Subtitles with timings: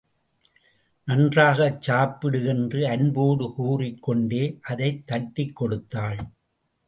[1.07, 6.19] நன்றாகச் சாப்பிடு என்று அன்போடு கூறிக்கொண்டே அதைத் தட்டிக்கொடுத்தாள்.